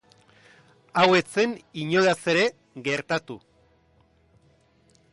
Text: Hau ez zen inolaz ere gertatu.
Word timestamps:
Hau 1.01 1.03
ez 1.17 1.21
zen 1.35 1.53
inolaz 1.83 2.17
ere 2.35 2.49
gertatu. 2.91 3.41